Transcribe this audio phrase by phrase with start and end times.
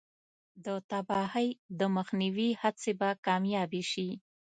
[0.65, 1.49] د تباهۍ
[1.79, 4.09] د مخنیوي هڅې به کامیابې شي.